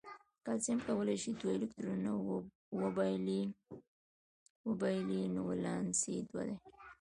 کلسیم 0.45 0.79
کولای 0.87 1.17
شي 1.23 1.31
دوه 1.39 1.51
الکترونونه 1.57 2.11
وبایلي 4.73 5.23
نو 5.33 5.39
ولانس 5.49 5.99
یې 6.13 6.17
دوه 6.29 6.43
دی. 6.47 6.55